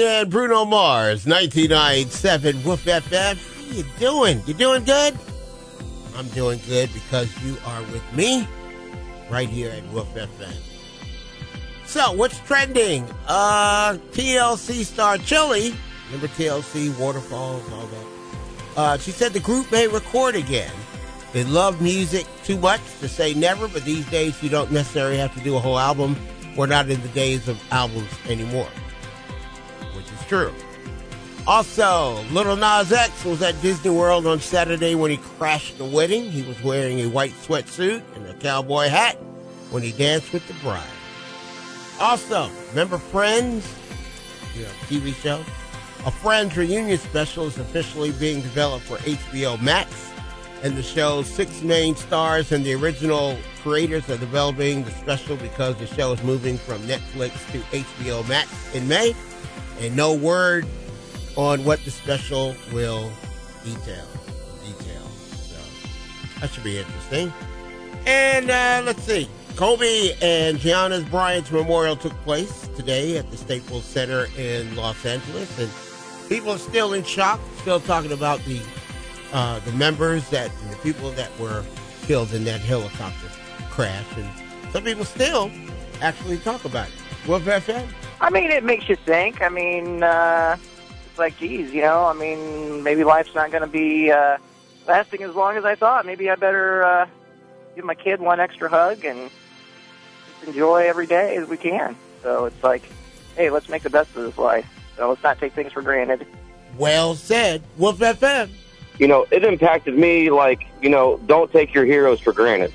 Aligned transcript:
and 0.00 0.30
Bruno 0.30 0.64
Mars, 0.64 1.26
1997 1.26 2.62
Wolf 2.64 2.84
FM. 2.84 3.36
How 3.36 3.74
you 3.74 3.84
doing? 3.98 4.42
You 4.46 4.54
doing 4.54 4.84
good? 4.84 5.16
I'm 6.16 6.28
doing 6.28 6.60
good 6.66 6.92
because 6.92 7.30
you 7.42 7.56
are 7.66 7.82
with 7.92 8.02
me 8.14 8.46
right 9.30 9.48
here 9.48 9.70
at 9.70 9.84
Wolf 9.92 10.12
FM. 10.14 10.54
So, 11.86 12.12
what's 12.12 12.38
trending? 12.40 13.06
Uh, 13.26 13.94
TLC 14.12 14.84
star 14.84 15.18
Chili. 15.18 15.74
Remember 16.06 16.28
TLC, 16.28 16.96
Waterfalls, 16.98 17.70
all 17.72 17.86
that? 17.86 18.06
Uh, 18.76 18.98
she 18.98 19.10
said 19.10 19.32
the 19.32 19.40
group 19.40 19.70
may 19.72 19.88
record 19.88 20.36
again. 20.36 20.72
They 21.32 21.44
love 21.44 21.80
music 21.82 22.26
too 22.44 22.58
much 22.58 22.80
to 23.00 23.08
say 23.08 23.34
never, 23.34 23.68
but 23.68 23.84
these 23.84 24.08
days 24.10 24.42
you 24.42 24.48
don't 24.48 24.70
necessarily 24.72 25.18
have 25.18 25.34
to 25.34 25.40
do 25.40 25.56
a 25.56 25.58
whole 25.58 25.78
album. 25.78 26.16
We're 26.56 26.66
not 26.66 26.88
in 26.88 27.00
the 27.02 27.08
days 27.08 27.48
of 27.48 27.62
albums 27.70 28.10
anymore, 28.28 28.68
true. 30.24 30.52
Also, 31.46 32.22
Lil 32.32 32.56
Nas 32.56 32.92
X 32.92 33.24
was 33.24 33.40
at 33.40 33.60
Disney 33.62 33.90
World 33.90 34.26
on 34.26 34.40
Saturday 34.40 34.96
when 34.96 35.12
he 35.12 35.16
crashed 35.16 35.78
the 35.78 35.84
wedding. 35.84 36.30
He 36.30 36.42
was 36.42 36.60
wearing 36.62 37.00
a 37.00 37.06
white 37.06 37.34
sweatsuit 37.34 38.02
and 38.16 38.26
a 38.26 38.34
cowboy 38.34 38.88
hat 38.88 39.14
when 39.70 39.84
he 39.84 39.92
danced 39.92 40.32
with 40.32 40.46
the 40.48 40.54
bride. 40.54 40.82
Also, 42.00 42.50
remember 42.70 42.98
Friends? 42.98 43.72
You 44.56 44.64
TV 44.88 45.14
show? 45.14 45.44
A 46.04 46.10
Friends 46.10 46.56
reunion 46.56 46.98
special 46.98 47.46
is 47.46 47.58
officially 47.58 48.12
being 48.12 48.40
developed 48.40 48.84
for 48.84 48.96
HBO 48.98 49.60
Max, 49.62 50.10
and 50.62 50.76
the 50.76 50.82
show's 50.82 51.28
six 51.28 51.62
main 51.62 51.94
stars 51.96 52.52
and 52.52 52.64
the 52.64 52.74
original 52.74 53.38
creators 53.62 54.08
are 54.10 54.18
developing 54.18 54.84
the 54.84 54.90
special 54.92 55.36
because 55.36 55.76
the 55.76 55.86
show 55.86 56.12
is 56.12 56.22
moving 56.22 56.58
from 56.58 56.78
Netflix 56.82 57.32
to 57.52 57.58
HBO 57.76 58.26
Max 58.28 58.74
in 58.74 58.86
May, 58.86 59.14
and 59.80 59.94
no 59.96 60.14
word 60.14 60.66
on 61.36 61.64
what 61.64 61.84
the 61.84 61.90
special 61.90 62.54
will 62.72 63.10
detail. 63.64 64.06
Detail. 64.64 65.02
So 65.28 65.56
that 66.40 66.50
should 66.50 66.64
be 66.64 66.78
interesting. 66.78 67.32
And 68.06 68.50
uh, 68.50 68.82
let's 68.84 69.02
see. 69.02 69.28
Kobe 69.56 70.14
and 70.20 70.58
Gianna's 70.58 71.04
Bryant's 71.04 71.50
memorial 71.50 71.96
took 71.96 72.12
place 72.22 72.68
today 72.76 73.16
at 73.16 73.30
the 73.30 73.38
Staples 73.38 73.84
Center 73.84 74.26
in 74.36 74.76
Los 74.76 75.04
Angeles, 75.06 75.58
and 75.58 75.70
people 76.28 76.50
are 76.50 76.58
still 76.58 76.92
in 76.92 77.02
shock, 77.04 77.40
still 77.60 77.80
talking 77.80 78.12
about 78.12 78.38
the 78.44 78.60
uh, 79.32 79.58
the 79.60 79.72
members 79.72 80.28
that 80.30 80.50
the 80.70 80.76
people 80.76 81.10
that 81.12 81.36
were 81.40 81.64
killed 82.02 82.32
in 82.34 82.44
that 82.44 82.60
helicopter 82.60 83.28
crash, 83.70 84.04
and 84.16 84.30
some 84.72 84.84
people 84.84 85.04
still 85.04 85.50
actually 86.02 86.36
talk 86.38 86.64
about 86.64 86.88
it. 86.88 87.28
Wolf 87.28 87.42
FM. 87.44 87.88
I 88.20 88.30
mean, 88.30 88.50
it 88.50 88.64
makes 88.64 88.88
you 88.88 88.96
think. 88.96 89.42
I 89.42 89.48
mean, 89.48 90.02
uh, 90.02 90.56
it's 91.06 91.18
like, 91.18 91.38
geez, 91.38 91.72
you 91.72 91.82
know, 91.82 92.04
I 92.04 92.12
mean, 92.14 92.82
maybe 92.82 93.04
life's 93.04 93.34
not 93.34 93.50
going 93.50 93.62
to 93.62 93.68
be 93.68 94.10
uh, 94.10 94.38
lasting 94.86 95.22
as 95.22 95.34
long 95.34 95.56
as 95.56 95.64
I 95.64 95.74
thought. 95.74 96.06
Maybe 96.06 96.30
I 96.30 96.34
better 96.34 96.82
uh, 96.84 97.06
give 97.74 97.84
my 97.84 97.94
kid 97.94 98.20
one 98.20 98.40
extra 98.40 98.68
hug 98.68 99.04
and 99.04 99.30
just 100.40 100.48
enjoy 100.48 100.86
every 100.88 101.06
day 101.06 101.36
as 101.36 101.48
we 101.48 101.56
can. 101.56 101.96
So 102.22 102.46
it's 102.46 102.62
like, 102.62 102.82
hey, 103.36 103.50
let's 103.50 103.68
make 103.68 103.82
the 103.82 103.90
best 103.90 104.16
of 104.16 104.22
this 104.22 104.38
life. 104.38 104.66
So 104.96 105.08
let's 105.08 105.22
not 105.22 105.38
take 105.38 105.52
things 105.52 105.72
for 105.72 105.82
granted. 105.82 106.26
Well 106.78 107.14
said. 107.14 107.62
Wolf 107.76 107.98
FM. 107.98 108.50
you 108.98 109.08
know, 109.08 109.26
it 109.30 109.44
impacted 109.44 109.96
me 109.96 110.30
like, 110.30 110.66
you 110.80 110.88
know, 110.88 111.18
don't 111.26 111.52
take 111.52 111.74
your 111.74 111.84
heroes 111.84 112.20
for 112.20 112.32
granted 112.32 112.72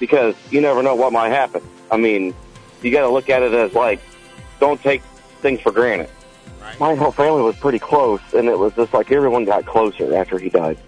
because 0.00 0.34
you 0.50 0.60
never 0.60 0.82
know 0.82 0.94
what 0.94 1.12
might 1.12 1.28
happen. 1.28 1.62
I 1.90 1.98
mean, 1.98 2.34
you 2.80 2.90
got 2.90 3.02
to 3.02 3.10
look 3.10 3.28
at 3.28 3.42
it 3.42 3.52
as 3.52 3.74
like, 3.74 4.00
don't 4.62 4.80
take 4.80 5.02
things 5.42 5.60
for 5.60 5.72
granted. 5.72 6.08
Right. 6.60 6.78
My 6.78 6.94
whole 6.94 7.10
family 7.10 7.42
was 7.42 7.56
pretty 7.56 7.80
close, 7.80 8.20
and 8.32 8.46
it 8.46 8.56
was 8.56 8.72
just 8.74 8.94
like 8.94 9.10
everyone 9.10 9.44
got 9.44 9.66
closer 9.66 10.14
after 10.14 10.38
he 10.38 10.50
died. 10.50 10.78